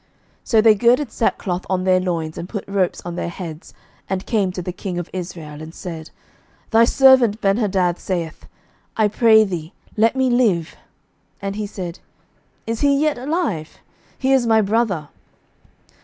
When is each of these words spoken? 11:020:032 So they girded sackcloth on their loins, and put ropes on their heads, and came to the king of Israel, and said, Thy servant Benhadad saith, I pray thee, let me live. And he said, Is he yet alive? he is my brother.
11:020:032 0.01 0.09
So 0.45 0.61
they 0.61 0.73
girded 0.73 1.11
sackcloth 1.11 1.63
on 1.69 1.83
their 1.83 1.99
loins, 1.99 2.35
and 2.35 2.49
put 2.49 2.67
ropes 2.67 3.03
on 3.05 3.15
their 3.15 3.29
heads, 3.29 3.71
and 4.09 4.25
came 4.25 4.51
to 4.51 4.61
the 4.63 4.71
king 4.71 4.97
of 4.97 5.11
Israel, 5.13 5.61
and 5.61 5.75
said, 5.75 6.09
Thy 6.71 6.85
servant 6.85 7.39
Benhadad 7.39 7.99
saith, 7.99 8.47
I 8.97 9.07
pray 9.07 9.43
thee, 9.43 9.73
let 9.95 10.15
me 10.15 10.31
live. 10.31 10.75
And 11.39 11.55
he 11.55 11.67
said, 11.67 11.99
Is 12.65 12.81
he 12.81 12.99
yet 12.99 13.19
alive? 13.19 13.77
he 14.17 14.33
is 14.33 14.47
my 14.47 14.59
brother. 14.59 15.09